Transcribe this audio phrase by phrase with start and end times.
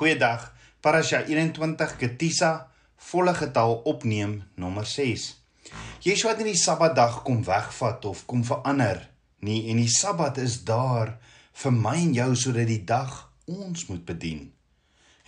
[0.00, 0.46] Goeiedag.
[0.80, 5.26] Parasha 21 Ketisa volle getal opneem nommer 6.
[6.00, 9.02] Yeshua het nie die Sabbatdag kom wegvat of kom verander
[9.44, 11.12] nie en die Sabbat is daar
[11.64, 13.12] vir my en jou sodat die dag
[13.44, 14.48] ons moet bedien.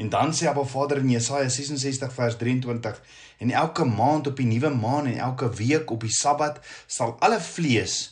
[0.01, 3.05] En dan sê Abba Vader in Jesaja 66 vers 23
[3.45, 7.45] en elke maand op die nuwe maan en elke week op die Sabbat sal alle
[7.45, 8.03] vlees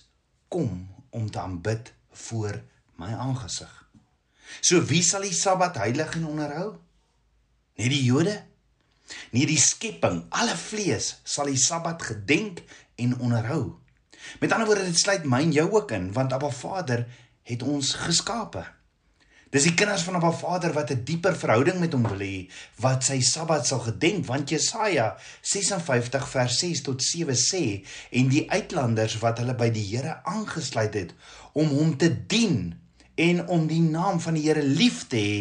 [0.52, 1.94] kom om te aanbid
[2.28, 2.60] voor
[3.00, 3.79] my aangesig.
[4.60, 6.78] So wie sal die Sabbat heilig en onderhou?
[7.78, 8.36] Net die Jode?
[9.30, 12.62] Nee, die skepping, alle vlees sal die Sabbat gedenk
[13.00, 13.78] en onderhou.
[14.40, 17.06] Met ander woorde, dit sluit my en jou ook in, want Abba Vader
[17.48, 18.66] het ons geskape.
[19.50, 23.04] Dis die kinders van Abba Vader wat 'n dieper verhouding met hom wil hê, wat
[23.04, 29.18] sy Sabbat sal gedenk, want Jesaja 56 vers 6 tot 7 sê en die uitlanders
[29.18, 31.14] wat hulle by die Here aangesluit het
[31.52, 32.79] om hom te dien
[33.20, 35.40] en om die naam van die Here lief te hê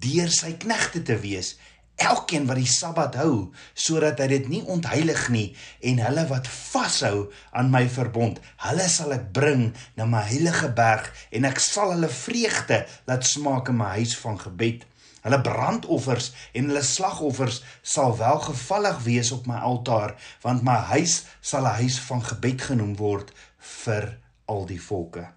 [0.00, 1.54] deur sy knegte te wees.
[2.00, 5.48] Elkeen wat die sabbat hou sodat hy dit nie ontheilig nie
[5.90, 9.66] en hulle wat vashou aan my verbond hulle sal ek bring
[9.98, 12.78] na my heilige berg en ek sal hulle vreugde
[13.10, 14.86] laat smaak in my huis van gebed.
[15.20, 17.58] Hulle brandoffers en hulle slagoffers
[17.96, 22.96] sal welgevallig wees op my altaar want my huis sal 'n huis van gebed genoem
[22.96, 23.36] word
[23.82, 24.08] vir
[24.48, 25.28] al die volke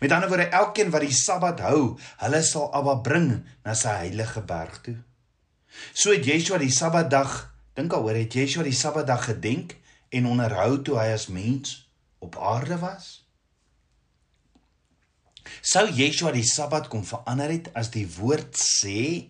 [0.00, 3.30] Met ander woorde, elkeen wat die Sabbat hou, hulle sal Abba bring
[3.64, 4.98] na sy heilige berg toe.
[5.92, 7.38] So het Yeshua die Sabbatdag,
[7.76, 9.76] dink daaroor, het Yeshua die Sabbatdag gedenk
[10.12, 11.78] en onderhou toe hy as mens
[12.22, 13.22] op aarde was.
[15.62, 19.28] Sou Yeshua die Sabbat kom verander het as die woord sê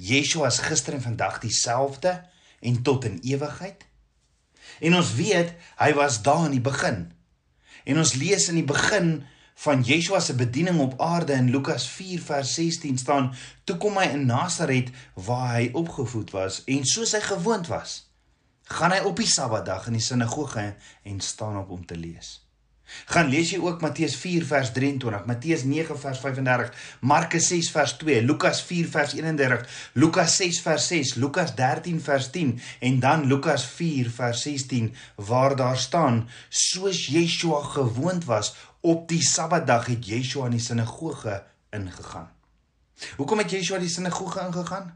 [0.00, 2.14] Yeshua is gister en vandag dieselfde
[2.62, 3.84] en tot in ewigheid?
[4.80, 7.04] En ons weet hy was daar in die begin.
[7.84, 9.22] En ons lees in die begin
[9.54, 14.06] van Yeshua se bediening op aarde in Lukas 4 vers 16 staan: "Toe kom hy
[14.12, 18.10] in Nasaret waar hy opgevoed was en soos hy gewoond was,
[18.62, 22.42] gaan hy op die Sabbatdag in die sinagoge en staan op om te lees."
[23.06, 27.94] Gaan lees jy ook Matteus 4 vers 23, Matteus 9 vers 35, Markus 6 vers
[28.02, 32.52] 2, Lukas 4 vers 31, Lukas 6 vers 6, Lukas 13 vers 10
[32.88, 39.22] en dan Lukas 4 vers 16 waar daar staan: "Soos Yeshua gewoond was op die
[39.22, 41.36] Sabbatdag het Yeshua in die sinagoge
[41.70, 42.30] ingegaan.
[43.16, 44.88] Hoekom het Yeshua die sinagoge ingegaan?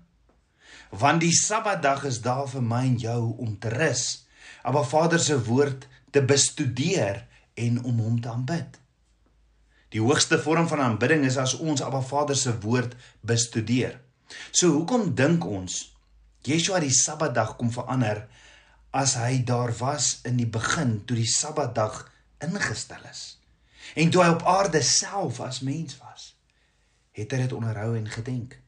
[0.91, 4.27] Want die Sabbatdag is daar vir my en jou om te rus,
[4.67, 7.23] Abba Vader se woord te bestudeer
[7.55, 8.81] en om hom te aanbid.
[9.95, 14.01] Die hoogste vorm van aanbidding is as ons Abba Vader se woord bestudeer.
[14.51, 15.85] So hoekom dink ons
[16.47, 18.25] Yeshua die Sabbatdag kom verander
[18.91, 22.03] as hy daar was in die begin toe die Sabbatdag
[22.43, 23.37] ingestel is?
[23.95, 26.37] En toe hy op aarde self as mens was,
[27.13, 28.59] het hy dit onderhou en gedenk.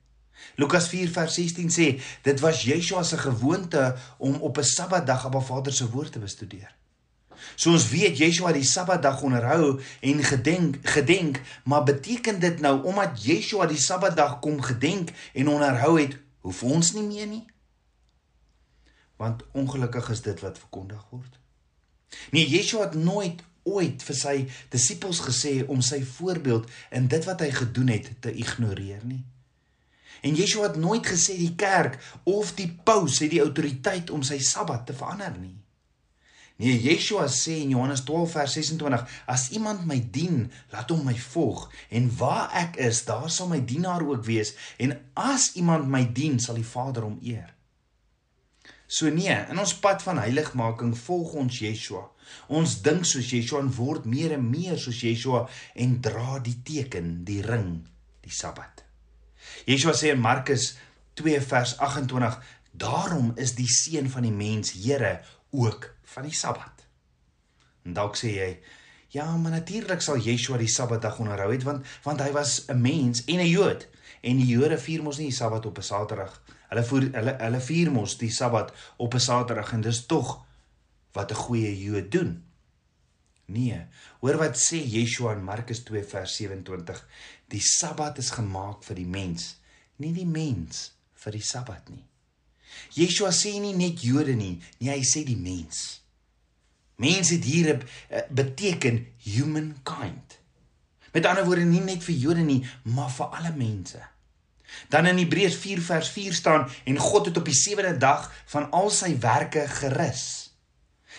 [0.54, 1.86] Lukas 4 vers 16 sê,
[2.22, 6.18] dit was Yeshua se gewoonte om op 'n Sabbatdag op Ba Vader se woord te
[6.18, 6.74] bestudeer.
[7.54, 13.22] So ons weet Yeshua die Sabbatdag onderhou en gedenk, gedenk, maar beteken dit nou omdat
[13.24, 17.46] Yeshua die Sabbatdag kom gedenk en onderhou het, hoef ons nie meer nie?
[19.16, 21.38] Want ongelukkig is dit wat verkondig word.
[22.30, 24.36] Nee, Yeshua het nooit ooit vir sy
[24.72, 26.68] disippels gesê om sy voorbeeld
[26.98, 29.24] in dit wat hy gedoen het te ignoreer nie.
[30.26, 34.40] En Yeshua het nooit gesê die kerk of die paus het die autoriteit om sy
[34.42, 35.56] Sabbat te verander nie.
[36.58, 41.14] Nee, Yeshua sê in Johannes 12 vers 26: As iemand my dien, laat hom my
[41.14, 46.02] volg, en waar ek is, daar sal my dienaar ook wees, en as iemand my
[46.16, 47.54] dien, sal die Vader hom eer.
[48.88, 52.06] So nee, in ons pad van heiligmaking volg ons Yeshua.
[52.56, 55.43] Ons dink soos Yeshua en word meer en meer soos Yeshua
[55.76, 57.82] en dra die teken, die ring,
[58.25, 58.87] die Sabbat.
[59.69, 60.71] Yeshua sê in Markus
[61.21, 62.41] 2 vers 28:
[62.72, 65.20] "Daarom is die seun van die mens Here
[65.50, 66.87] ook van die Sabbat."
[67.84, 68.50] En dalk sê jy,
[69.09, 73.25] "Ja, maar natuurlik sal Yeshua die Sabbatdag onderhou het want want hy was 'n mens
[73.25, 73.88] en 'n Jood."
[74.22, 76.43] En die Jode vier mos nie die Sabbat op 'n Saterdag.
[76.69, 80.44] Hulle voer hulle hulle vier mos die Sabbat op 'n Saterdag en dis tog
[81.12, 82.44] wat 'n goeie Jood doen.
[83.47, 83.87] Nee,
[84.20, 87.06] hoor wat sê Yeshua in Markus 2 vers 27.
[87.49, 89.56] Die Sabbat is gemaak vir die mens,
[89.97, 92.05] nie die mens vir die Sabbat nie.
[92.93, 96.03] Yeshua sê nie net Jode nie, nee hy sê die mens.
[96.99, 97.70] Mense het hier
[98.09, 100.38] eh, beteken humankind.
[101.15, 104.03] Met ander woorde nie net vir Jode nie, maar vir alle mense.
[104.88, 108.70] Dan in Hebreërs 4 vers 4 staan en God het op die sewende dag van
[108.70, 110.25] al sy werke gerus.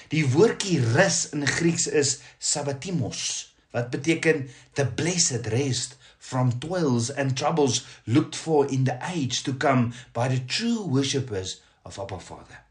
[0.10, 7.38] Die woordjie rus in Grieks is sabbatimos wat beteken the blessed rest from toils and
[7.38, 12.66] troubles looked for in the age to come by the true worshippers of Abba Father.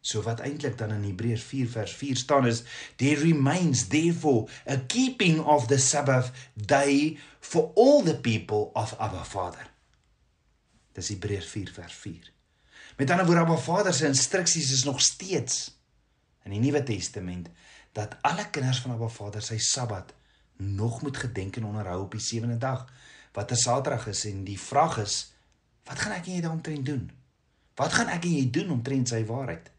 [0.00, 2.62] So wat eintlik dan in Hebreërs 4 vers 4 staan is
[2.96, 9.24] there remains therefore a keeping of the Sabbath day for all the people of Abba
[9.24, 9.66] Father.
[10.96, 12.32] Dis Hebreërs 4 vers 4.
[12.96, 15.74] Met ander woorde Abba Vader se instruksies is nog steeds
[16.46, 17.50] in die Nuwe Testament
[17.92, 20.14] dat alle kinders van Abba Vader sy Sabbat
[20.56, 22.86] nog moet gedenk en onderhou op die sewende dag
[23.36, 25.32] wat 'n Saterdag is en die vraag is
[25.84, 27.10] wat gaan ek en jy daaromtrent doen?
[27.74, 29.70] Wat gaan ek en jy doen omtrent sy waarheid?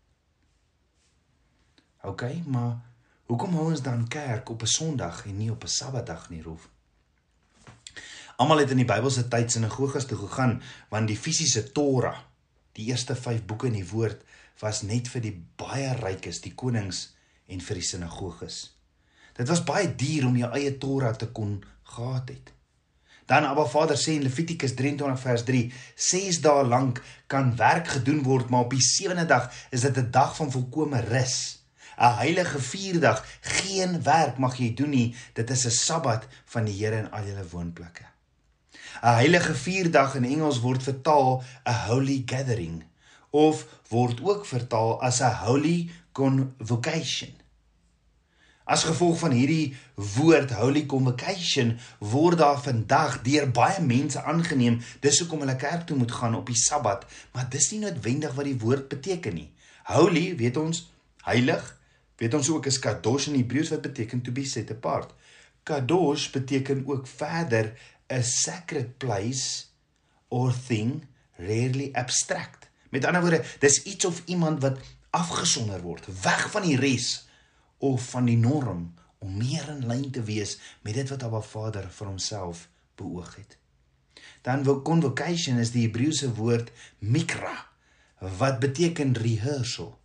[2.02, 2.78] OK, maar
[3.26, 6.70] hoekom hou ons dan kerk op 'n Sondag en nie op 'n Sabbatdag nie, Rolf?
[8.38, 10.60] Almal het in die Bybelse tyd sinagoges toe gegaan
[10.94, 12.20] want die fisiese Torah,
[12.78, 14.20] die eerste 5 boeke in die woord,
[14.62, 17.16] was net vir die baie rykes, die konings
[17.50, 18.60] en vir die sinagoges.
[19.38, 21.56] Dit was baie duur om jou eie Torah te kon
[21.96, 22.52] gehad het.
[23.28, 25.64] Dan Abba Vader sê in Levitikus 23 vers 3:
[25.96, 30.12] "Ses dae lank kan werk gedoen word, maar op die sewende dag is dit 'n
[30.12, 31.64] dag van volkomme rus."
[31.98, 35.16] 'n heilige vierdag, geen werk mag jy doen nie.
[35.34, 38.17] Dit is 'n Sabbat van die Here in al julle woonplekke.
[39.02, 42.84] 'n Heilige vierdag in Engels word vertaal 'n holy gathering
[43.30, 47.34] of word ook vertaal as 'n holy convocation.
[48.68, 55.20] As gevolg van hierdie woord holy convocation word daar vandag deur baie mense aangeneem dis
[55.20, 58.60] hoekom hulle kerk toe moet gaan op die Sabbat, maar dis nie noodwendig wat die
[58.60, 59.52] woord beteken nie.
[59.84, 60.92] Holy, weet ons,
[61.24, 61.78] heilig
[62.18, 65.14] weet ons ook is kadosh in Hebreëus wat beteken to be set apart.
[65.64, 67.72] Kadosh beteken ook verder
[68.08, 69.68] a sacred place
[70.28, 71.08] or thing
[71.38, 72.70] rarely abstract.
[72.90, 77.28] Met ander woorde, dis iets of iemand wat afgesonder word, weg van die res
[77.78, 81.88] of van die norm om meer in lyn te wees met dit wat Abba Vader
[81.90, 82.68] vir homself
[82.98, 83.58] beoog het.
[84.46, 87.56] Dan wil convocation is die Hebreëse woord mikra
[88.40, 89.98] wat beteken rehearsal.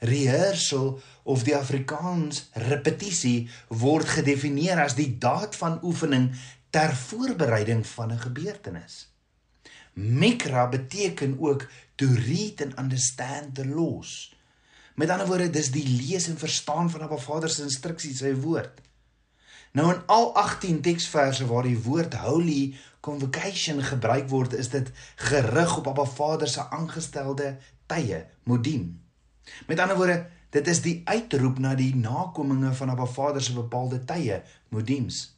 [0.00, 6.30] Rehearsal of die Afrikaans repetisie word gedefinieer as die daad van oefening
[6.70, 9.12] ter voorbereiding van 'n gebeurtenis.
[9.92, 14.36] Mikra beteken ook to read and understand the laws.
[14.94, 18.80] Met ander woorde, dis die lees en verstaan van Abba Vader se instruksies, sy woord.
[19.72, 25.76] Nou in al 18 teksverse waar die woord holy convocation gebruik word, is dit gerig
[25.78, 27.56] op Abba Vader se aangestelde
[27.86, 29.00] tye, modim.
[29.66, 34.04] Met ander woorde, dit is die uitroep na die nakominge van Abba Vader se bepaalde
[34.04, 35.37] tye, modims.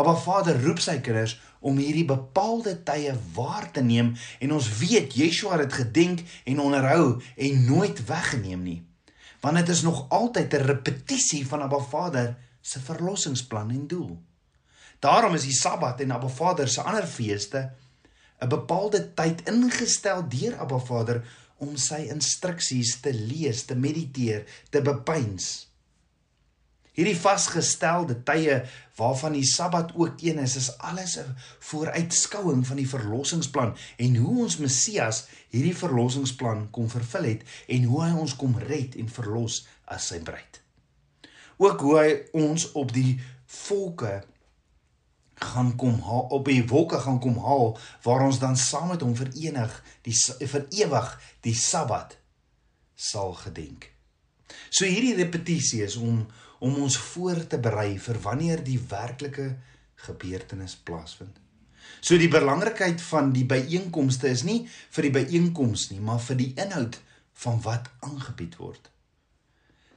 [0.00, 5.12] Abba Vader roep sy kinders om hierdie bepaalde tye waar te neem en ons weet
[5.18, 8.78] Yeshua het dit gedenk en onderhou en nooit weggeneem nie.
[9.44, 14.18] Want dit is nog altyd 'n repetisie van Abba Vader se verlossingsplan en doel.
[14.98, 17.72] Daarom is die Sabbat en Abba Vader se ander feeste
[18.40, 21.24] 'n bepaalde tyd ingestel deur Abba Vader
[21.56, 25.69] om sy instruksies te lees, te mediteer, te bepeins.
[27.00, 28.58] Hierdie vasgestelde tye
[28.98, 34.38] waarvan die Sabbat ook een is, is alles 'n vooruitskouing van die verlossingsplan en hoe
[34.42, 39.66] ons Messias hierdie verlossingsplan kom vervul het en hoe hy ons kom red en verlos
[39.84, 40.60] as sy bruid.
[41.56, 44.24] Ook hoe hy ons op die volke
[45.34, 49.16] gaan kom haal op die wolke gaan kom haal waar ons dan saam met hom
[49.16, 50.16] verenig die
[50.52, 52.18] vir ewig die Sabbat
[52.94, 53.88] sal gedenk.
[54.68, 56.26] So hierdie repetisie is om
[56.60, 59.54] om ons voor te berei vir wanneer die werklike
[60.06, 61.36] gebeurtenis plaasvind.
[62.00, 64.62] So die belangrikheid van die byeenkomste is nie
[64.94, 67.00] vir die byeenkoms nie, maar vir die inhoud
[67.42, 68.90] van wat aangebied word.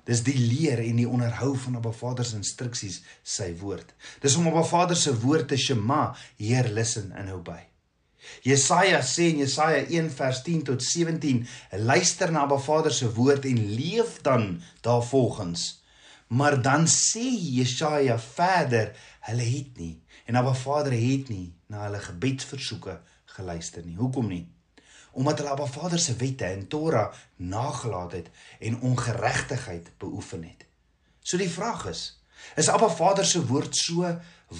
[0.08, 3.94] Dis die leer en die onderhou van Abba Vader se instruksies, sy woord.
[4.24, 7.62] Dis om Abba Vader se woord te shema, Heer listen en hou by.
[8.44, 11.44] Jesaja sê in Jesaja 1 vers 10 tot 17,
[11.88, 15.83] luister na Abba Vader se woord en leef dan daarvolgens.
[16.34, 17.26] Maar dan sê
[17.60, 18.94] Jesaja verder,
[19.30, 22.98] hulle het nie en Abba Vader het nie na hulle gebedsversoeke
[23.36, 23.98] geluister nie.
[24.00, 24.46] Hoekom nie?
[25.14, 30.66] omdat hulle Abba Vader se wette en Torah nagelaat het en ongeregtigheid beoefen het.
[31.20, 32.24] So die vraag is,
[32.56, 34.10] is Abba Vader se woord so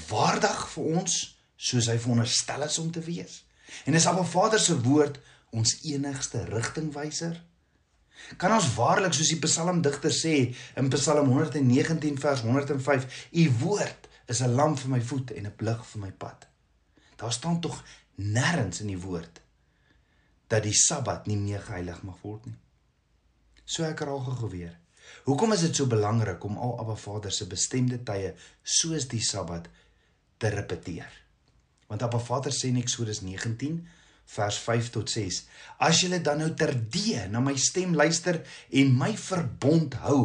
[0.10, 1.16] waardig vir ons
[1.58, 3.42] soos hy veronderstel is om te wees?
[3.90, 5.18] En is Abba Vader se woord
[5.50, 7.42] ons enigste rigtingwyser?
[8.38, 10.36] Kan ons waarlik soos die psalmdigter sê
[10.80, 15.56] in Psalm 119 vers 105, u woord is 'n lamp vir my voet en 'n
[15.60, 16.48] lig vir my pad.
[17.16, 17.84] Daar staan tog
[18.16, 19.42] nêrens in die woord
[20.48, 22.58] dat die Sabbat nie meer geheilig mag word nie.
[23.66, 24.80] So ek raak gou weer.
[25.24, 29.70] Hoekom is dit so belangrik om al Abba Vader se bestemde tye soos die Sabbat
[30.38, 31.12] te repeteer?
[31.88, 33.88] Want Abba Vader sê in Eksodus 19
[34.36, 35.44] vers 5 tot 6:
[35.80, 40.22] As julle dan nou terdee na my stem luister en my verbond hou,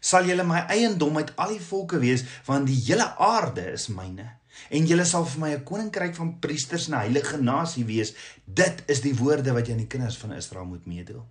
[0.00, 4.28] sal julle my eiendom uit al die volke wees, want die hele aarde is myne.
[4.74, 8.14] En julle sal vir my 'n koninkryk van priesters en 'n heilige nasie wees.
[8.44, 11.26] Dit is die woorde wat jy aan die kinders van Israel moet meedeel.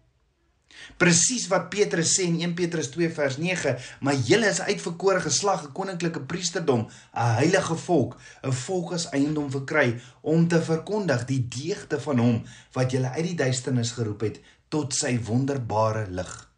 [0.98, 5.65] Presies wat Petrus sê in 1 Petrus 2 vers 9, maar julle is uitverkore geslag,
[5.67, 11.48] 'n koninklike priesterdom, 'n heilige volk, 'n volk as eiendom verkry om te verkondig die
[11.48, 12.43] deugde van hom
[12.74, 16.51] wat julle uit die duisternis geroep het tot sy wonderbare lig.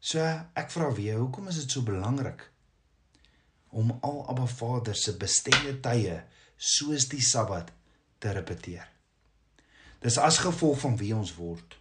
[0.00, 0.20] So
[0.54, 2.50] ek vra weer, hoekom is dit so belangrik
[3.70, 6.22] om al Abba Vader se bestemde tye
[6.56, 7.72] soos die Sabbat
[8.18, 8.86] te repeteer?
[10.04, 11.78] Dis as gevolg van wie ons word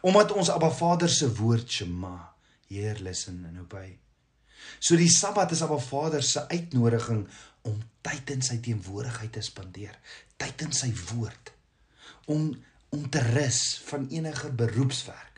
[0.00, 2.32] omdat ons Abba Vader se woord Shema,
[2.70, 3.98] Heer luister en obey.
[4.78, 7.24] So die Sabbat is Abba Vader se uitnodiging
[7.68, 9.96] om tyd in sy teenwoordigheid te spandeer,
[10.40, 11.54] tyd in sy woord,
[12.30, 12.52] om
[12.90, 15.36] om te rus van enige beroepswerk,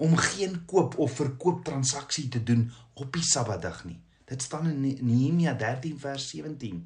[0.00, 2.62] om geen koop of verkoop transaksie te doen
[2.96, 3.98] op die Sabbatdag nie.
[4.24, 6.78] Dit staan in Nehemia 13 vers 17.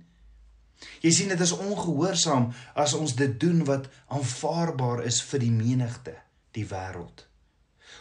[1.04, 6.16] Jy sien dit is ongehoorsaam as ons dit doen wat aanvaarbaar is vir die menigte
[6.56, 7.26] die wêreld.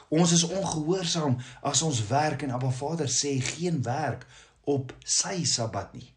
[0.10, 4.26] Ons is ongehoorsaam as ons werk en Abba Vader sê geen werk
[4.64, 6.10] op sy Sabbat nie.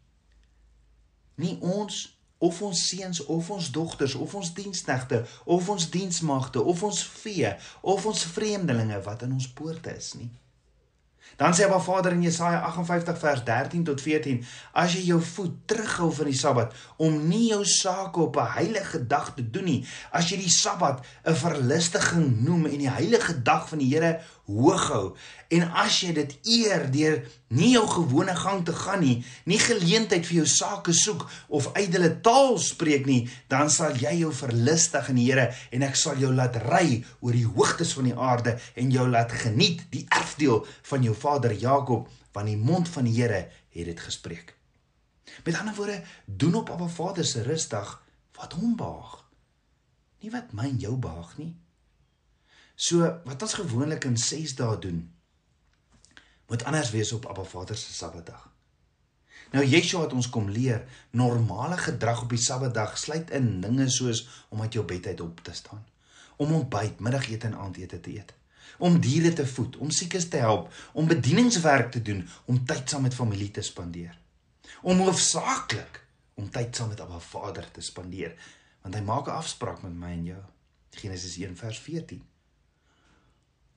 [1.41, 2.03] Nie ons
[2.43, 7.53] of ons seuns of ons dogters of ons diensknegte of ons diensmagte of ons vee
[7.81, 10.29] of ons vreemdelinge wat in ons poorte is nie.
[11.37, 15.55] Dan sê Abba Vader in Jesaja 58 vers 13 tot 14: As jy jou voet
[15.65, 19.85] terughou van die Sabbat om nie jou sake op 'n heilige dag te doen nie,
[20.11, 24.19] as jy die Sabbat 'n verlustiging noem en die heilige dag van die Here
[24.49, 25.03] hoog hou
[25.55, 27.19] en as jy dit eer deur
[27.53, 32.09] nie jou gewone gang te gaan nie, nie geleentheid vir jou sake soek of ydelle
[32.25, 36.33] taal spreek nie, dan sal jy jou verlustig in die Here en ek sal jou
[36.35, 41.07] laat ry oor die hoogtes van die aarde en jou laat geniet die erfdeel van
[41.07, 44.55] jou vader Jakob, want die mond van die Here het dit gespreek.
[45.45, 48.01] Met ander woorde, doen op Abba Vader se rusdag
[48.37, 49.21] wat hom behaag.
[50.19, 51.53] Nie wat my en jou behaag nie.
[52.75, 55.03] So wat ons gewoonlik in 6 dae doen,
[56.47, 58.49] moet anders wees op Abba Vader se Sabbatdag.
[59.53, 64.23] Nou Yeshua het ons kom leer, normale gedrag op die Sabbatdag sluit in dinge soos
[64.49, 65.85] om uit jou bed uit op te staan,
[66.41, 68.33] om ontbyt, middagete en aandete te eet,
[68.77, 73.05] om diere te voed, om siekes te help, om bedieningswerk te doen, om tyd saam
[73.05, 74.17] met familie te spandeer.
[74.81, 76.01] Om hoofsaaklik
[76.33, 78.33] om tyd saam met Abba Vader te spandeer,
[78.81, 80.43] want hy maak 'n afspraak met my en jou.
[80.89, 82.32] Genesis 1 vers 14.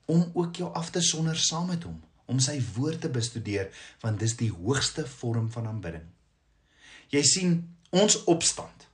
[0.07, 3.71] Om ook jou af te sonder saam met hom om sy woord te bestudeer
[4.01, 6.05] want dis die hoogste vorm van aanbidding.
[7.11, 7.57] Jy sien
[7.95, 8.87] ons opstand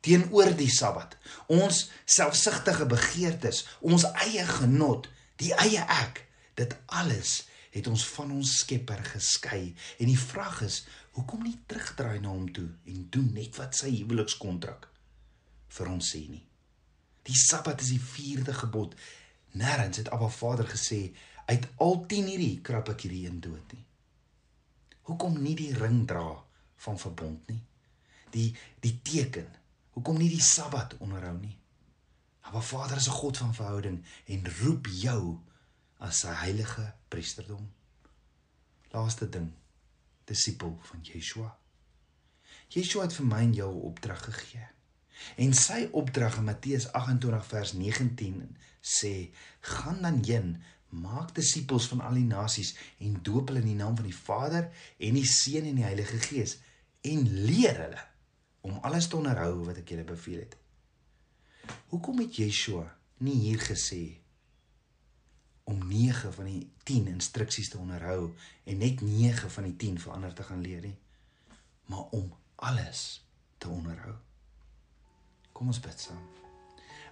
[0.00, 1.16] teenoor die Sabbat,
[1.52, 6.22] ons selfsugtige begeertes, ons eie genot, die eie ek,
[6.56, 10.82] dit alles het ons van ons Skepper geskei en die vraag is,
[11.14, 14.88] hoekom nie terugdraai na hom toe en doen net wat sy huwelikskontrak
[15.76, 16.42] vir ons sê nie.
[17.28, 18.96] Die Sabbat is die vierde gebod.
[19.52, 21.14] Nêrens het Abba Vader gesê
[21.46, 23.84] uit al 10 hierdie krap ek hierdie een dood nie.
[25.10, 26.44] Hoekom nie die ring dra
[26.84, 27.62] van verbond nie?
[28.30, 28.54] Die
[28.84, 29.48] die teken.
[29.96, 31.56] Hoekom nie die Sabbat onderhou nie?
[32.52, 35.38] Maar Vader is 'n God van verhouding en roep jou
[35.98, 37.72] as sy heilige priesterdom.
[38.90, 39.52] Laaste ding.
[40.24, 41.58] Disipel van Yeshua.
[42.68, 44.68] Yeshua het vir my en jou 'n opdrag gegee.
[45.36, 52.00] En sy opdrag in Matteus 28 vers 19 sê: "Gaan dan heen maak disippels van
[52.00, 55.68] al die nasies en doop hulle in die naam van die Vader en die Seun
[55.70, 56.56] en die Heilige Gees
[57.06, 58.06] en leer hulle
[58.66, 60.56] om alles te onderhou wat ek julle beveel het.
[61.92, 62.84] Hoekom het Yeshua
[63.24, 64.02] nie hier gesê
[65.70, 68.32] om 9 van die 10 instruksies te onderhou
[68.64, 70.96] en net 9 van die 10 verander te gaan leer nie,
[71.86, 73.22] maar om alles
[73.58, 74.16] te onderhou?
[75.60, 76.20] Kom ons bid saam.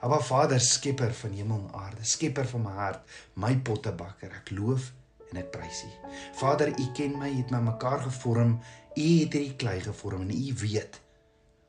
[0.00, 4.86] Aba Vader, skepper van hemel en aarde, skepper van my hart, my pottebakker, ek loof
[5.28, 5.88] en ek prys U.
[6.38, 8.54] Vader, U ken my, U het my mekaar gevorm,
[8.96, 10.96] U het hierdie klei gevorm en U weet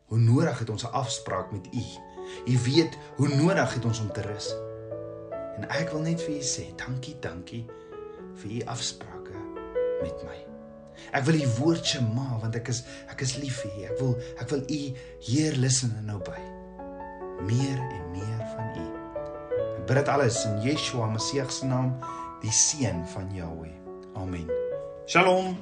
[0.08, 1.84] hoe nodig het ons 'n afspraak met U.
[2.48, 4.48] U weet hoe nodig het ons om te rus.
[5.58, 7.66] En ek wil net vir U sê, dankie, dankie
[8.36, 9.36] vir U afsprake
[10.02, 10.38] met my.
[11.12, 13.84] Ek wil U woord Shema want ek is ek is lief vir U.
[13.84, 14.96] Ek wil ek wil U
[15.28, 16.59] Heer luister en nou by
[17.48, 18.88] meer en meer van U.
[19.78, 21.94] Ek bid dit alles in Yeshua Messie se naam,
[22.42, 23.74] die seun van Jahweh.
[24.16, 24.50] Amen.
[25.08, 25.58] Shalom.